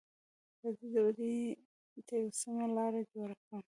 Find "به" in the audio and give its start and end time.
1.05-1.11